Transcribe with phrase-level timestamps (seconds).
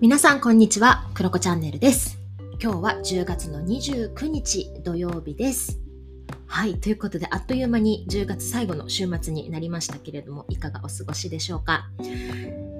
[0.00, 2.18] 皆さんこんにちは、クロコチャンネルです。
[2.58, 5.78] 今日は10月の29日土曜日です。
[6.46, 11.90] はい、ということであっという間に10月最後の週末になりましたけれども、いかがお過ごしでしょうか？
[11.98, 12.08] え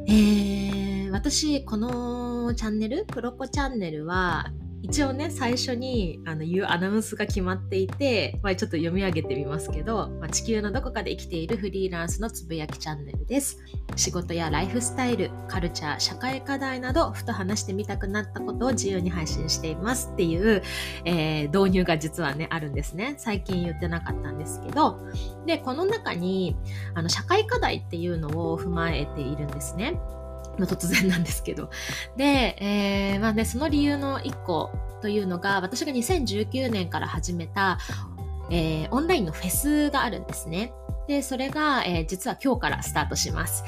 [0.08, 4.50] ー、私、このチャンネル、クロコチャンネルは、
[4.82, 13.58] 一応ね、最初にあの言うアナウンスが決まっていて、まあ、ちょっと読み上げてみますけど、まあ、地球のどこかで生きているフリーランスのつぶやきチャンネルです。
[13.96, 20.62] 仕事やライフスタイル、カルチャー、社会課題など、ふと話してみたくなったことを自由に配信していますっていう、
[21.04, 23.14] えー導入が実はね、あるんですね。
[23.18, 25.00] 最近言ってなかったんですけど、
[25.46, 26.56] で、この中に、
[26.94, 30.00] あの、社会課題っていうのを踏まえているんですね。
[30.60, 31.70] まあ、突然なんですけど。
[32.16, 34.70] で、えーまあね、その理由の一個
[35.02, 37.78] というのが、私が2019年から始めた、
[38.50, 40.72] えーオンラインのフェスがあるんですね。
[41.08, 43.64] で、それが、えー実は今日からスタートします。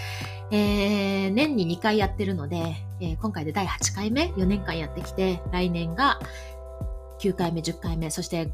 [0.51, 6.21] えー年に2回やってるので、えー今回で第8回目、4年間やってきて、来年が
[7.21, 8.51] 9回目、10回目、そして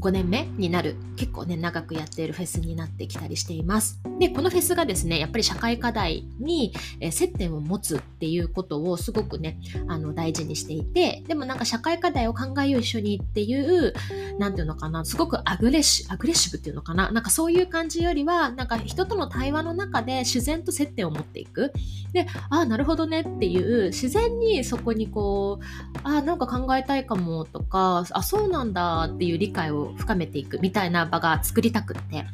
[0.00, 4.00] 5年目になる、結構ね、長くやっているフェスになってきたりしています。
[4.18, 9.58] で、このフェスがですね、やっぱり社会課題に、え接点を持つっていうことをすごくね、
[9.88, 13.94] あの、大事にしていて、でもなんか社会課題を考えよう一緒にっていう、
[14.38, 21.72] なんていうのかな、すごくアグレッシアグレッシブっていうのかな、なんかそういう感じよりは、なんか人との対話の中で自然と接点を持っていく。
[22.12, 32.24] で、ああ、なるほどねっていう、自然にそこにこう、ああ、なんか考えたいかもとか、あ、そうなんだっていう理解を深めていくみたいな場が作りたくって、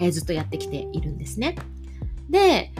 [0.00, 1.56] えーずっとやってきているんですね。
[2.30, 2.72] で、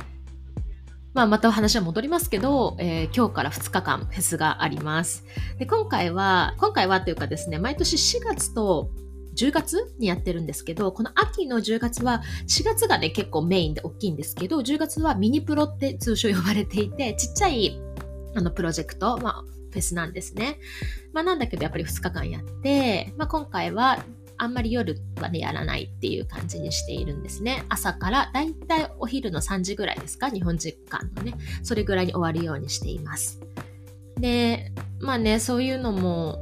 [1.15, 5.25] まあ、またお話は戻りますけど、えー今日から2日間フェスがあります。
[5.59, 8.91] で、今回は、今回はというかですね、毎年4月と
[9.39, 17.81] 10月にやってるんですけど、この秋の10月は、4月がね、結構メインで大きいんですけど、10月はミニプロって通称呼ばれていて、ちっちゃい
[18.35, 20.59] あのプロジェクト、まあ、フェスなんですね。
[21.13, 24.05] まあ、なんだけど、やっぱり2日間やって、まあ、今回は、
[24.39, 27.65] あんまり夜はね、やらないっていう感じにしているんですね。
[27.69, 30.31] 朝からだいたいお昼の3時ぐらいですか？
[30.31, 31.35] 日本時間のね。
[31.63, 33.41] それぐらいに終わるようにしています。
[34.17, 36.39] で、まあね、そういうのも、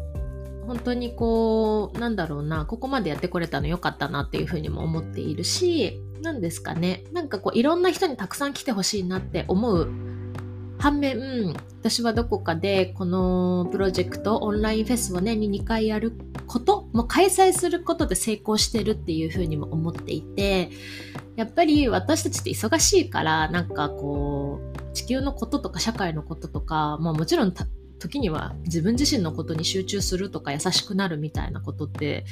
[0.66, 9.88] 本当にこう、なんだろうな、ここまでやってこれたの良かったなっていうふうにも思っているし、なんですかね、なんかこう、いろんな人にたくさん来てほしいなって思う
[10.78, 16.12] 反面、私はどこかでこのプロジェクト、オンラインフェスを年に2回やる
[16.46, 20.70] こと、も開催することで成功してるっていうふうにも思っていて、
[21.36, 27.52] やっぱり私たちって忙しいから、なんかこう、地球のこととか社会のこととか、まあもちろん
[27.98, 32.24] 時には自分自身のことに集中するとか優しくなるみたいなことって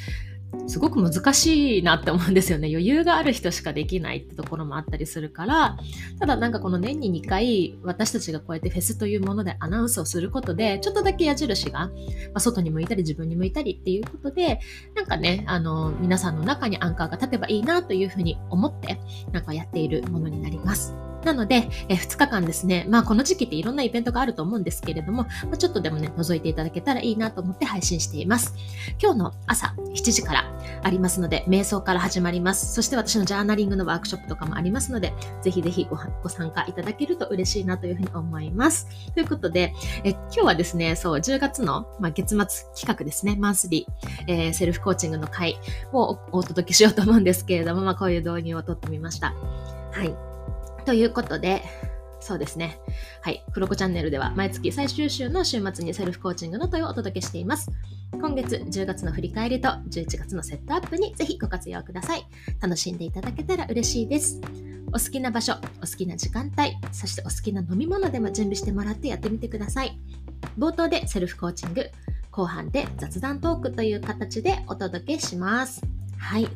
[0.66, 5.76] すごく難しいなって思うんですよね余裕がある人しかできないってところもあったりするから
[6.19, 11.91] ただなんかこの年に2回私たちがこうやってフェスというものでアナウンスをすることでちょっとだけ矢印が、ま
[12.34, 14.60] あ、外に向いたり自分に向いたりっていうことで
[14.94, 18.98] なんかねあの皆さんの中にアンカーが立てばいいなというふうに思って
[19.32, 20.94] なんかやっているものになります。
[21.24, 28.54] なので、え2日間ですね、まあこの時期っていろんなイベントがあると思うんですけれども、ま、ちょっとでもね、覗いていただけたらいいなと思って配信しています。
[29.02, 30.44] 今日の朝7時から
[30.82, 32.74] ありますので、瞑想から始まります。
[32.74, 38.86] そして私のジャーナリングのワークショップとかもありますので、ぜひぜひごご参加いただけると嬉しいなというふうに思います。
[39.14, 39.74] ということで、
[40.04, 45.58] え今日はですね、そう、10月の、まあ、月末企画ですね、マンスリー、えーセルフコーチングの会
[45.92, 49.34] をお届けしようと思うんですけれども、まあこういう導入をとってみました。
[49.92, 50.34] はい。
[50.84, 51.62] ということで、
[52.21, 52.78] そうですね。
[53.21, 53.45] はい。
[53.53, 57.71] クロコチャンネルでは毎月最終週の週末にセルフコーチングの問いをお届けしています。
[58.12, 62.27] 今月10月の振り返りと11月のセットアップにぜひご活用ください。
[62.62, 64.41] 楽しんでいただけたら嬉しいです。
[64.89, 69.99] お好きな場所、お好きな時間帯、そしてお好きな飲み物でも準備してもらってやってみてください。
[70.59, 71.91] 冒頭でセルフコーチング、
[72.31, 75.83] 後半で雑談トークという形でお届けします。
[76.16, 76.48] はい。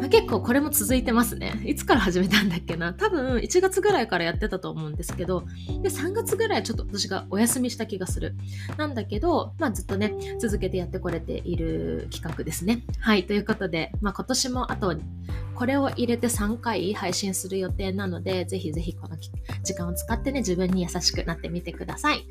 [0.00, 1.60] まあ、結構これも続いてますね。
[1.64, 5.44] いつから始めたんだっけな多分1月ぐらいからやってたと思うんですけど、
[5.82, 8.34] で、3月ぐらいちょっと私がお休みした気がする。
[8.78, 12.82] なんだけど、まあずっとね、続けてやってこれている企画ですね。
[12.98, 14.96] はい、ということで、まあ今年もあと、
[15.54, 19.18] これを入れて3回配信する予定なので、ぜひぜひこの
[19.62, 22.24] 時間を使ってね、自分に優しくなってみてください。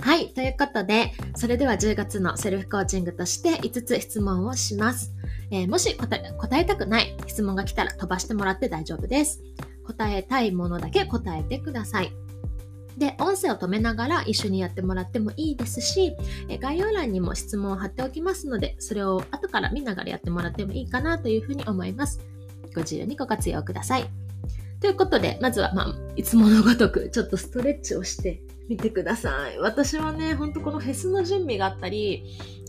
[0.00, 0.30] はい。
[0.30, 5.14] ということで、それでは10月のセルフコーチングとして5つ質問をします。
[5.50, 9.42] えーもし答え答えたくない質問が来たら飛ばしてもらって大丈夫です。
[9.84, 12.12] 答えたいものだけ答えてください。
[12.96, 16.14] で、音声を止めながら一緒にやってもらってもいいですし、
[16.48, 22.20] え概要欄にも質問を貼っておきますので、それを後から見ながらやってもらってもいいかなというふうに思います。
[22.74, 24.29] ご自由にご活用ください。
[24.80, 29.58] ということで、まずは、まあ、いつものごとく、ちょっとストレッチをして見てください。
[29.58, 32.24] 私はね、ほんとこのフェスの準備があったり、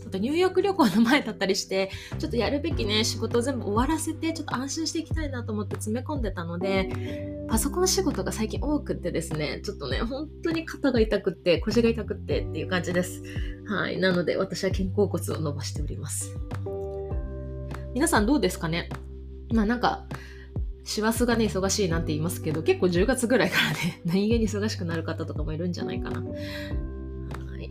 [0.06, 13.22] あとニューヨーク旅行の前だったりして、ちょっとやるべきね、仕事を全部終わらせて、ちょっと安心していきたいなと思って詰め込んでたので、パソコン仕事が最近多くってですね、ちょっとね、本当に肩が痛くって、腰が痛くってっていう感じです。
[13.66, 13.98] はい。
[13.98, 16.36] なので、私は肩甲骨を伸ばしております。
[17.94, 18.90] 皆さんどうですかね？
[19.52, 20.04] まあなんか、
[20.84, 26.20] 師走がね、忙しいなんて言いますけど、結構10月ぐらいからね、 何気に忙しくなる方とかもいるんじゃないかな。
[26.20, 26.26] は
[27.60, 27.70] い。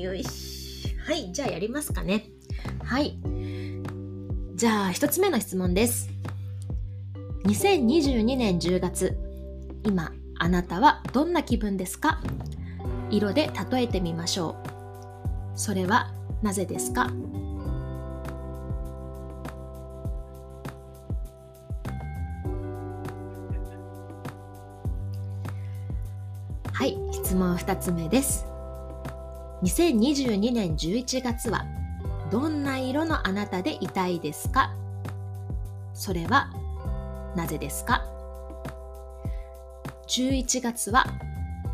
[0.00, 0.94] よし。
[1.06, 2.30] はい、じゃあやりますかね。
[2.82, 3.18] はい。
[4.54, 6.08] じゃあ、一つ目の質問です。
[7.44, 9.16] 2022年10月、
[9.84, 12.20] 今、あなたはどんな気分ですか？
[13.10, 15.58] 色で例えてみましょう。
[15.58, 16.12] それは
[16.42, 17.10] なぜですか？
[27.26, 28.46] 質問2つ目です。
[29.64, 31.66] 2022年11月は
[32.30, 34.72] どんな色のあなたでいたいですか？
[35.92, 36.52] それは
[37.34, 38.04] なぜですか
[40.06, 41.04] ？11月は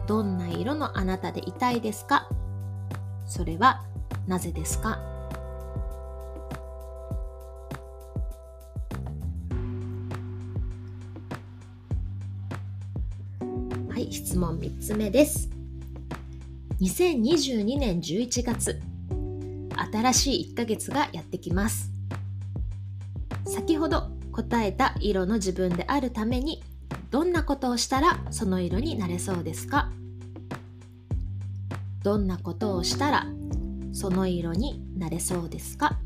[0.07, 2.31] どんな色のあなたでいたいですか？
[3.27, 3.83] それは
[4.27, 5.01] なぜですか？
[14.13, 15.49] 質問3つ目です。
[16.83, 18.79] 2022年11月、
[19.91, 21.91] 新しい1ヶ月がやってきます。
[23.47, 26.63] 先ほど答えた色の自分であるために、
[27.11, 29.91] どんなことをしたらその色になれそうですか？
[32.03, 33.27] どんなことをしたら
[33.95, 35.99] その色になれそうですか？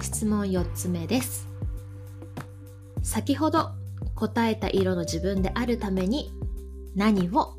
[0.00, 1.46] 質問4つ目です。
[3.02, 3.70] 先ほど
[4.14, 6.32] 答えた色の自分であるために
[6.94, 7.54] 何を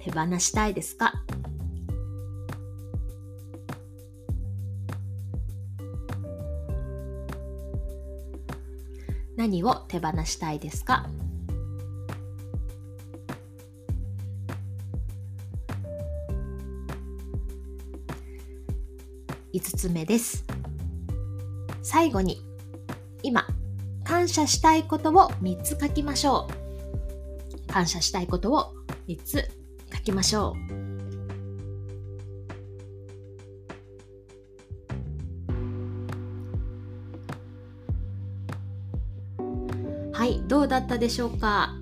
[0.00, 1.22] 手放したいですか？
[9.36, 11.08] 何を手放したいですか
[19.52, 20.44] ？5つ目です。
[21.92, 22.40] 最後に
[23.24, 23.44] 今
[24.04, 26.48] 感謝したいことを3つ書きましょ
[27.58, 27.66] う。
[27.66, 28.72] 感謝したいことを
[29.08, 29.50] 3つ
[29.92, 30.58] 書きましょう。
[40.12, 41.74] はいどうだったでしょうか？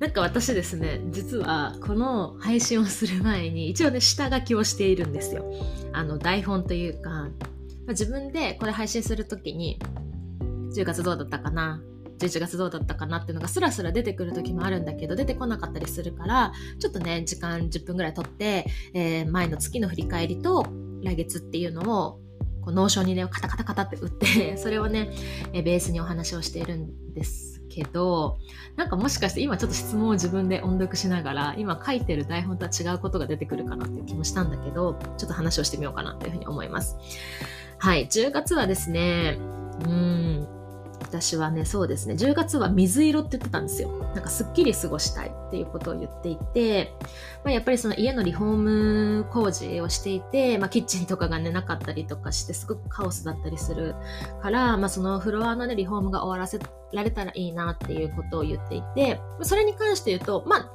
[0.00, 5.44] なんか私ですね、実はこの配信をする前に一応ね、下書きをしているんですよ。
[5.92, 7.28] あの、台本というか、
[7.86, 9.78] ま自分でこれ配信するときに、
[10.74, 11.82] 10月どうだったかな
[12.18, 20.66] ？11月どうだったかなっていうのがスラスラ出てくる時もあるんだけど出てこなかったりするからちょっとね時間10分ぐらい取って、えー、前の月の振り返りと
[21.02, 22.20] 来月っていうのを
[22.62, 25.10] こう Notion にねカタカタカタって打って それをね、
[25.52, 28.38] え、ベースにお話をしているんですけど
[28.76, 36.96] なんかもしかして今ちょっと質問を自分で音読しながら今書いてる台本とは違うことが出てくるかなっていう気もしたんだけどちょっと話をしてみようかなというふうに思います。
[37.82, 39.38] はい10月はですね
[39.84, 40.46] うん
[41.00, 43.90] 私はね、そうですね、10月は水色って言ってたんですよ。
[44.14, 46.94] なんかすっきり過ごしたいっていうことを言っていて、
[47.44, 48.56] まあ、やっぱりその家のリフォー
[49.18, 53.94] ム工事をしていて、まあ、キッチンとかがね、なかったりとかして、すごくカオスだったりする
[54.40, 56.60] から、まあ、そのフロアのね、リフォームが終わらせ
[56.94, 60.70] られたらいいなっていうことを言っていて、それに関して言うと、まあ、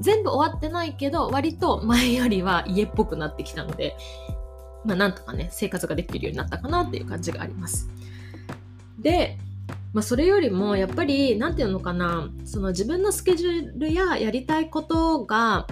[0.00, 3.96] 全部終わってないけど、割と前よりは家っぽくなってきたので、
[4.84, 7.88] まあ、なんとかね、生活ができるようになったかなっていう感じがあります。
[8.98, 9.38] で、
[9.92, 15.66] まあ、それよりもやっぱり何て言うのかなその自分のスケジュールややりたいことが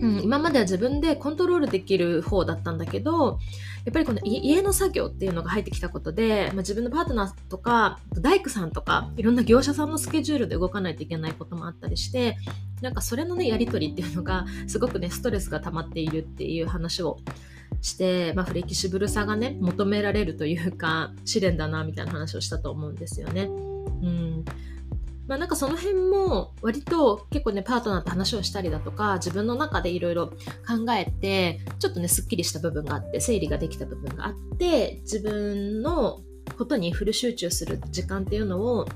[0.00, 3.38] うん、今までは自分でコントロールできる方だったんだけど
[3.84, 12.36] やっぱりこの家の作業っていうのが入ってきたことで、まあ、自分のパートナーとか大工さんとかいろんな業者さんのスケジュールで動かないといけないこともあったりして
[12.80, 17.18] なんかそれのねやり取りっていうのがすごくねストレスが溜まっているっていう話を
[17.80, 23.42] して、まあ、フレキシブルさがね求められるというか試練だなみたいな話をしたと思うんですよね。
[23.42, 23.46] う
[24.06, 24.44] ん
[25.28, 36.20] まあ、なんかその辺も割と結構ねパートナーと話をしたりだとか自分の中でいろいろ考えてちょっとねすっきりした部分があって整理ができた部分があって自分の
[36.56, 38.86] ことにフル集中する時間っていうのを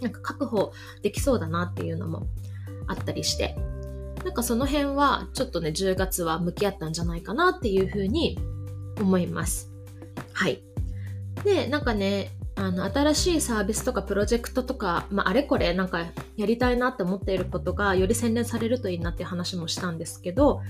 [0.00, 0.72] なんか確保
[1.02, 2.26] できそうだなっていうのも
[2.88, 3.56] あったりして
[4.24, 8.38] なんかその辺はちょっとね10月は向き合ったんじゃないかなっていうふうに
[9.00, 9.70] 思います。
[10.32, 10.62] はい。
[11.44, 16.06] で、なんかね、あの、新しいサービスとかプロジェクトとか、まあ、あれこれなんか
[16.36, 20.60] やりたいなって思っていることがより洗練されるといいなっていう話もしたんですけど、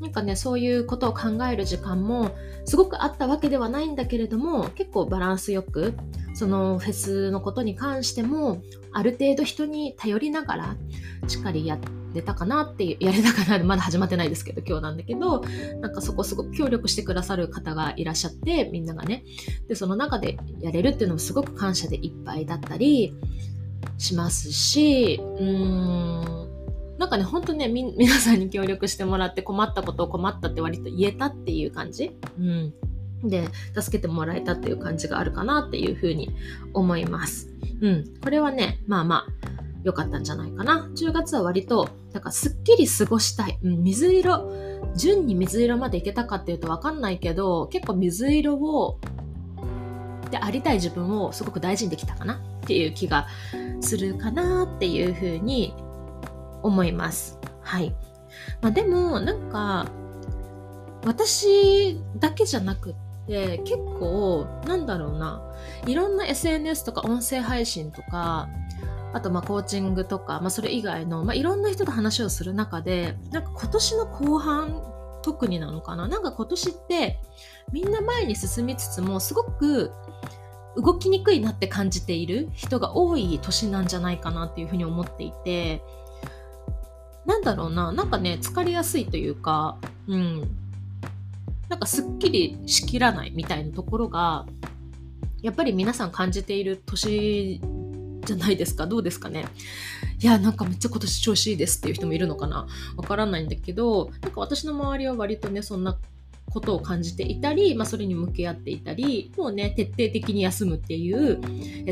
[0.00, 2.34] なんかね、そういうことを考える時間も
[2.64, 5.94] すごくあったわけではないんだけれども、結構バランスよく、
[6.34, 10.76] そのフェスのことに関しても、ある程度人に頼りながら、
[11.28, 15.42] しっかりやってれたかなっていう、やれたかなまだ始まってないですけど、今日なんだけど、
[15.80, 19.24] なんかそこすごく協力してくださる方がいらっしゃって、みんながね。
[19.68, 23.14] で、その中でやれるっていうのもすごく感謝でいっぱいだったり
[23.98, 26.54] しますし、うーん、
[26.98, 32.74] なんかね、ほんとね、み、皆さんに協力してもらって困ったことを困ったって割と言えたっていう感じうん。
[33.24, 36.30] で、助けてもらえたっていう感じがあるかなっていうふうに
[36.72, 37.50] 思います。
[37.80, 38.04] うん。
[38.22, 39.43] これはね、まあまあ、
[39.84, 40.88] 良かったんじゃないかな。
[40.96, 43.58] 10月は割と、なんかすっきり過ごしたい。
[43.62, 44.50] うん、水色、
[44.96, 48.98] 順に水色までいけたかっていうとわかんないけど、結構水色を、
[50.30, 53.28] でありたい自分をすごく大事にできたかなっていう気が
[53.80, 55.74] するかなっていうふうに
[56.62, 57.38] 思います。
[57.60, 57.94] はい。
[58.62, 59.86] まあでも、なんか、
[61.04, 62.94] 私だけじゃなくっ
[63.26, 65.42] て、結構、なんだろうな、
[65.86, 68.48] いろんな SNS とか音声配信とか、
[69.14, 74.82] あとまあコーチングとか、まあ、それ以外の、まあ、いろんな人と話をする中でなんか今年の後半
[75.22, 76.06] 特になのかな？
[76.06, 77.20] なんか今年って
[77.72, 79.90] みんな前に進みつつもすごく
[80.76, 85.82] 動きにくいなって感じている人が多い年なんじゃないかなっていうふうに思っていて
[87.24, 87.92] なんだろうな？
[87.92, 90.56] なんかね疲れやすいというかうん。
[91.66, 94.44] なんかすっきりしきらないみたいなところが
[95.40, 97.58] やっぱり皆さん感じている年
[98.24, 98.86] じゃないですか。
[98.86, 99.46] どうですかね。
[100.20, 102.66] いやなんかめっちゃ今年調子いいですっていう人もいるのかな。
[102.96, 105.98] わからないんだけどなんか私の周りは割とねそんな
[106.50, 111.40] ことを感じていたり、まあ、それに向き合っていたりもうね徹底的に休むっていう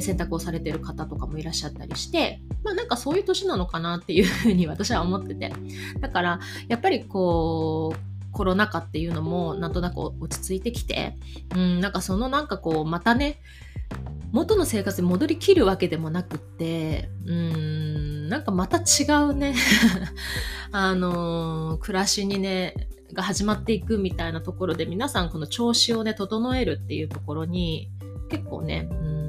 [0.00, 5.52] 選択をされてる方とかもいらっしゃったりしてまあなんかそういう年なのかなっていうふうに私は思ってて。
[6.00, 11.16] だからやっぱりこうコロナ禍っていうのもなんとなく落ち着いてきて、
[11.54, 13.38] うん、なんかそのなんかこうまたね
[14.32, 19.54] 元の生活に戻りきるわけでもなくって、うん、なんかまた違うね。
[20.72, 22.74] あのー、暮らしにね、
[23.12, 27.90] が始まっていくみたいなところで皆さんこの調子をね、整えるっていうところに
[28.30, 29.21] 結構ね、うん、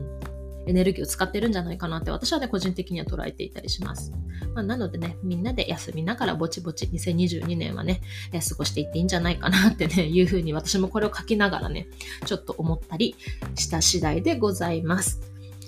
[0.66, 4.12] エネルギーを使ってるんじゃないかなって私はね、個人的には捉えていたりします。
[4.54, 8.02] まあ、なのでね、みんなで休みながらぼちぼち2022年はね、
[8.32, 11.88] 過ごしていっていいんじゃないかなってね、いうふうに私もこれを書きながらね、
[12.26, 13.16] ちょっと思ったり
[13.56, 15.20] した次第でございます。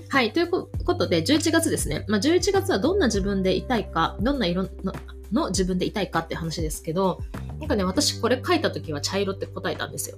[0.10, 0.34] はい。
[0.34, 2.06] ということで、11月ですね。
[2.08, 4.94] まあ、11月はどんな自分でいたいか、どんな色の
[5.32, 7.22] の自分でいたいかって話ですけど、
[7.60, 10.18] なんかね、私これ書いた時は茶色って答えたんですよ。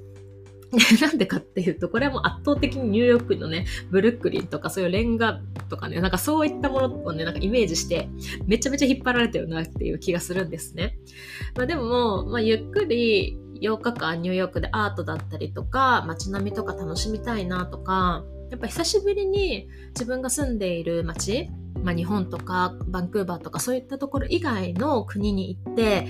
[1.02, 8.10] なんでかっていうと、これはもう圧倒的にニューヨークのね、ブルックリンとかそういうレンガとかね、なんかそういったものをね、なんかイメージして、
[8.46, 10.98] めちゃめちゃ引っ張られてるなっていう気がするんですね。
[11.56, 21.50] まあでも、まあゆっくり8日間ニューヨークでアートだったりとか、街並みとか楽しみたいなとか、やっぱ久しぶりに自分が住んでいる街、
[21.82, 26.08] まあ日本とかバンクーバーとかそういったところ以外の国に行って、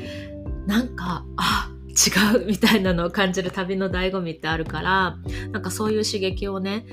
[0.66, 1.67] なんか、あ、
[1.98, 5.18] 違うみたいなのを感じる旅の醍醐味ってあるから
[5.51, 6.86] なんかそういう刺激をね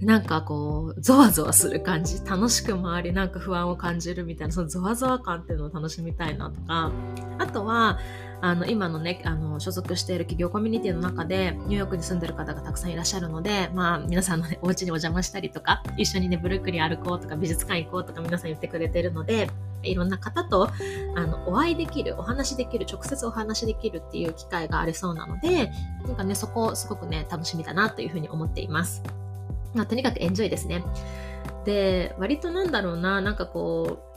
[0.00, 6.92] なんかこう、ゾワゾワする感じ、楽しく回りなんか不安を感じるみたいな、そのゾワゾワ感っていうのを楽しみたいなとか、
[7.38, 7.98] あとは、
[8.40, 19.50] あの、今のね、あの、所属している企業コミュニティの中で、ニューヨークに住んでる方がたくさんいらっしゃるので、まあ、皆さんのね、 お家にお邪魔したりとか、一緒にね、ブルックリン歩こうとか、美術館行こうとか皆さん言ってくれてるので、
[19.82, 20.68] いろんな方と、
[21.14, 25.70] あの、お会いできる、お話できる、直接お話できるっていう機会がありそうなので、
[26.06, 29.02] なんかね、そこ、すごくね、楽しみだなというふうに思っています。
[29.74, 30.82] まあ、とにかくエンジョイですね。
[31.64, 34.15] で、割となんだろうな、なんかこう、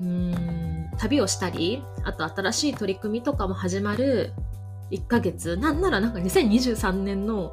[0.00, 4.32] うん旅をしたりあと新しい取り組みとかも始まる
[4.90, 7.52] 1ヶ月なんならなんか2023年の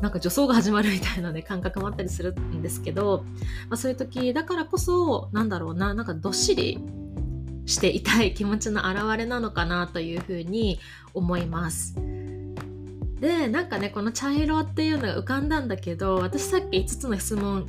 [0.00, 3.24] なんか助走が始まるみたいなね感覚もあったりするんですけど、
[3.68, 6.78] まあ、そういう時だからこそなんだろうななんかどっしり
[7.66, 10.78] していたい気持ちの表れなのかなというふうに
[11.14, 11.94] 思います。
[13.20, 17.66] でなんかねこの茶色っていうのが浮かんだんだけど私さっき5つの質問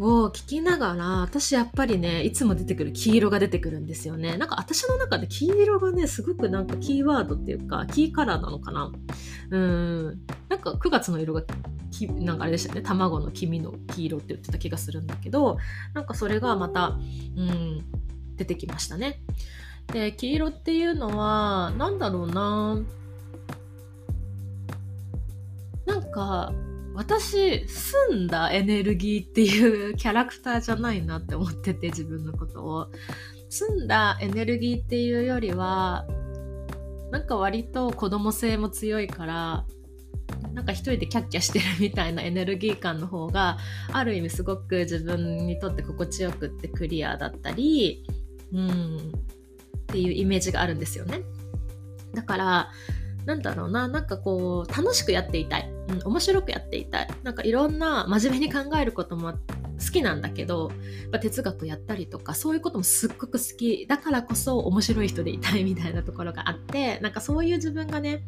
[0.00, 4.38] を聞きながら、私やっぱりね、いつも出てくる黄色が出てくるんですよね。
[4.38, 8.90] なんか私の中で黄色がね、すごくなんかキーワードっていうか、キーカラーなのかな。
[9.50, 10.20] うん。
[10.48, 11.42] なんか9月の色が
[11.90, 15.58] き、なんかあれでしたね、卵の黄身の黄色って言ってた気がするんだけど、
[15.92, 16.98] なんかそれがまた、
[17.36, 17.84] うん、
[18.36, 19.22] 出てきましたね。
[19.92, 22.80] で、黄色っていうのは、なんだろうな
[25.86, 26.52] なんか
[27.00, 32.88] 私澄んだエネルギーっていうキャラクターじゃないなって思ってて自分のことを
[33.48, 36.06] 澄んだエネルギーっていうよりは
[37.10, 39.64] なんか割と子供性も強いから
[40.52, 43.56] なんか一人でキャッキャしてるみたいなエネルギー感の方が
[43.94, 48.04] ある意味すごく自分にとって心地よくってクリアだったり
[48.52, 51.22] うんっていうイメージがあるんですよね
[52.14, 52.70] だから
[53.26, 55.69] なんだろうな、なんかこう、楽しくやっていたい。
[55.88, 57.08] うん、面白くやっていたい。
[57.22, 59.38] なんかいろんな真面目に考えることも好
[59.92, 60.70] きなんだけど、
[61.20, 63.86] 哲学やったりとか、そういうこともすっごく好き。
[63.86, 68.22] だからこそ面白い人でいたいみたいなところがあって、なんかそういう自分がね、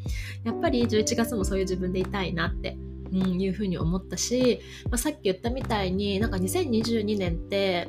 [0.45, 2.77] やっぱり11月もそういう自分でいたいなって
[3.13, 7.89] うん、いうふうに思ったし、まあ、さっき言ったみたいになんか2022年って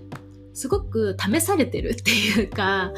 [0.53, 2.91] すごく試されてるっていうか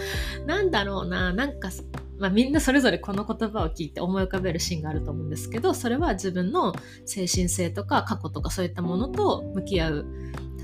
[0.46, 1.70] なんだろうななんか
[2.18, 6.74] まあ、みんなそれぞれこの言葉を聞いて思い浮かべるシーンがあると思うんですけどそれは自分の
[7.06, 10.06] 精神性とか過去とかそういったものと向き合う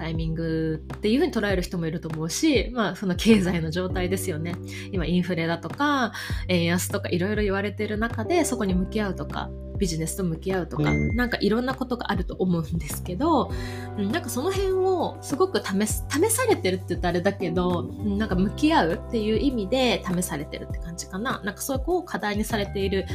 [0.02, 4.56] タイミングっていうふうに捉える人もいると思うし、まあ、その経済の状態ですよね。
[4.92, 6.12] 今インフレだとか
[6.48, 13.52] 円安とかいろいろ言われてる中でそこに向き合うとかビジネスと向き合うとか、うん、なんかいろんなことがあると思うんですけど、
[13.96, 21.42] うん、なんかその辺をすごく試す試されてるって言ったらあれだけど、うん、なんか向き合うっていう意味で試されてるって感じかな。
[21.44, 23.06] なんかそこを課題にされている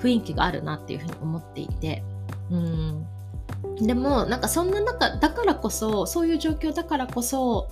[0.00, 2.02] 雰囲気があるなっていうふうに思っていて、
[2.50, 3.06] うん、
[3.80, 7.70] でもなんかそんな中だからこそそういう状況だからこそ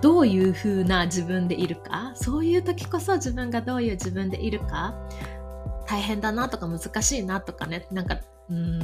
[0.00, 2.12] どういう風な自分でいるか？
[2.14, 4.94] そういう時こそ自分がどういう自分でいるか？
[5.86, 8.80] 大変だなとか難しいなとかねなんかうん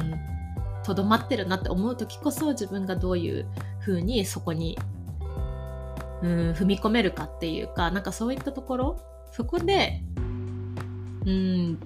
[0.85, 3.47] とどまってるなって思う時こそ自分がどういう
[3.81, 4.79] 風にそこに
[6.23, 9.01] うん踏み込めるかっていうかなんかそういったところ？
[9.33, 10.03] そこで
[11.25, 11.81] うん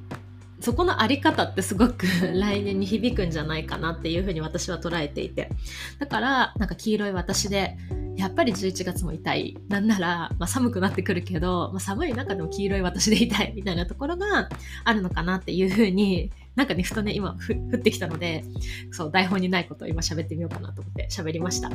[0.62, 5.50] そこのあり方ってすごく 来年に響くんじゃないかなっていうふうに私は捉えていて。
[5.98, 7.76] だからなんか黄色い私で
[8.16, 14.48] やっぱり11月も痛いなんなら、まあ、寒くなってくるけど、まあ、寒い中でも黄色い私で痛いみたいなところが
[14.84, 17.36] あるのかなっていうふうになんかねふとね今
[17.72, 18.44] 降ってきたので
[18.90, 21.70] そう台本にないことを今喋ってみようかなと思って喋りました。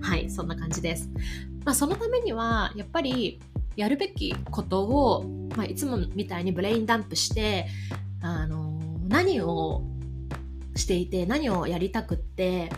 [0.00, 1.10] はいそんな感じです、
[1.64, 3.40] まあ、そのためにはやっぱり
[3.76, 5.24] やるべきことを、
[5.56, 7.66] まあ、いつもみたいにブレインダンプして
[8.22, 9.82] あの何を
[10.76, 12.70] していて何をやりたくって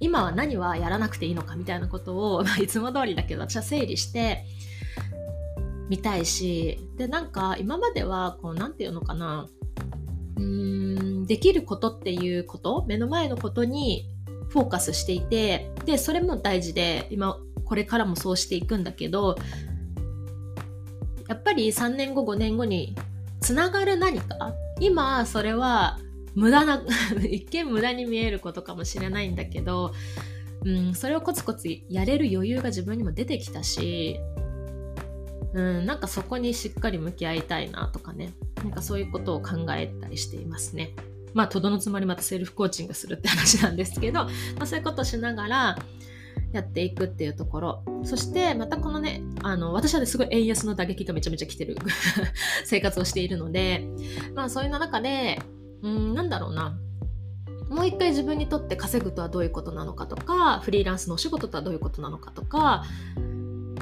[0.00, 4.44] 今は何はやらなくていいのかみたいなことを、まあ、いつも通りだけど私は整理して
[5.88, 9.48] みたいしでなんか今まではこう何て言うのかな
[10.36, 14.08] うーんできることっていうこと目の前のことに
[14.50, 19.36] フォーカスしていてでそれも大事で今これからもそうしていくんだけど
[21.28, 22.96] やっぱり3年後5年後に
[23.40, 24.54] つながる何か？
[24.80, 25.98] 今それは
[26.34, 26.82] 無駄な
[27.28, 29.92] 一見無駄に見えることかもしれないんだけど、
[30.64, 34.20] うん、それをコツコツやれる余裕が自分にも出てきたし、
[35.54, 40.94] うん、なんかそこにしっかり向き合いたいなとかねなんかそういうことを考えたりしていますね。
[41.34, 45.78] まあ、とどのつまりまたセルフコーチングするって話なんですけど、まあ、そういうことをしながら、
[46.52, 47.84] やっていくっていうところ。
[48.04, 51.76] そしてまたこのね、あの、私はね、すごい円安の打撃がめちゃめちゃ来てる
[52.64, 53.86] 生活をしているので、
[54.34, 55.40] まあそういう中で、
[55.82, 56.78] うん、なんだろうな。
[57.68, 62.84] もう一回自分にとって稼ぐとはどういうことなのかとか、フリーランスのお仕事とはどういうことなのかとか、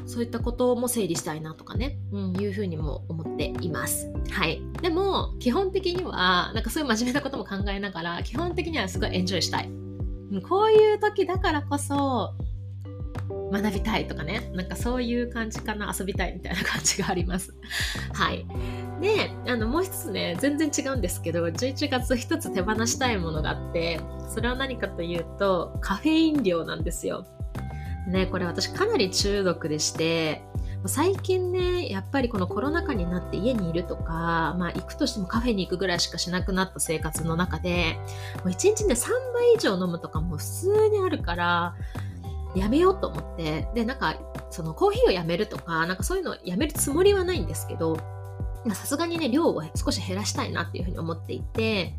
[0.06, 4.12] そういったことも整理したいなとかね、うん、いうふうにも思っています。
[4.30, 4.60] はい。
[4.82, 9.70] でも、基本的には、なんかそういう真面目なことも考えながら、基本的にはすごいエンジョイしたい。
[10.48, 12.34] こういう時だからこそ、
[13.50, 14.50] 学びたいとかね。
[14.54, 15.94] なんかそういう感じかな。
[15.98, 17.54] 遊びたいみたいな感じがあります。
[18.12, 18.46] はい。
[19.00, 27.26] であのもう一つね全然違うんですけど11月一つ手放したいものがあってそれは何かというとカフェ飲料なんですよ。
[28.08, 30.42] ねこれ私かなり中毒でして
[30.86, 37.98] 最近ねやっぱりこのコロナ禍になって家にいるとか、まあ、行くとしてもカフェに行くぐらいしかしなくなった生活の中で
[38.44, 41.74] もう1日で3杯以上飲むとかも普通にあるから
[42.56, 44.16] やめようと思って、で、なんか、
[44.50, 47.96] そのコーヒーをやめるとか、なんかそういうのやめるつもりはないんですけど、
[48.74, 51.94] さすがにね、量を少し減らしたいなっていうふうに思っていて、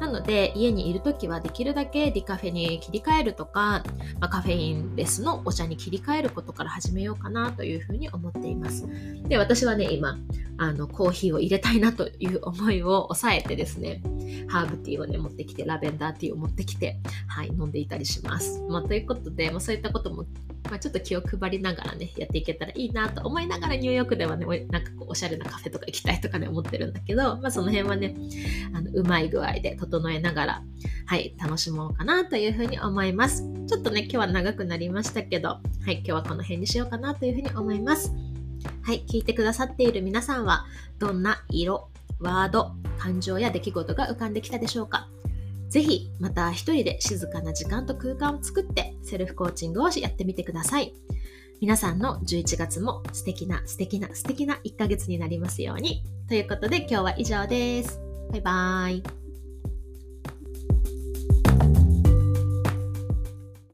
[0.00, 3.82] なので、家にいるときはできるだけディカフェに切り替えるとか、
[4.20, 8.86] まあ、カフェインレスのお茶に切り替えることから始めようかなというふうに思っています。
[9.28, 10.18] で、私はね、今、
[10.58, 14.02] あの、コーヒーを入れたいなという思いを抑えてですね、
[14.48, 18.62] ハーブティーをね、持ってきて、ラベンダーティーを持ってきて、はい、飲んでいたりします。
[18.68, 20.26] まあ、ということで、まあ、そういったことも
[20.70, 28.14] まあ、ちょっと気を配りながらね、やっていけたらいいなと思いながらニューヨークではね、なんかこうおしゃれなカフェとか行きたいとかね、思ってるんだけど、まあその辺はね、
[28.72, 30.62] あのうまい具合で整えながら、
[31.06, 33.42] はい、楽しもうかなというふうに思います。
[33.66, 38.12] ちょっとね、今日は長くなりましたけど、はい、今日はこの辺にしようかなというふうに思います。
[38.82, 40.64] はい、聞いてくださっている皆さんは、
[40.98, 41.90] どんな色、
[42.20, 45.08] ワード、感情や出来事が浮かんできたでしょうか
[45.68, 50.94] ぜひまた一人で静かな時間と空間を作ってセルフコーチングをやってみてください。
[51.60, 56.04] 皆さんの11月も素敵な素敵な素敵な1ヶ月になりますように。
[56.28, 58.00] ということで今日は以上です。
[58.30, 59.25] バイバーイ。